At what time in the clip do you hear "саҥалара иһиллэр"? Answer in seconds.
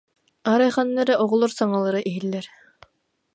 1.57-2.45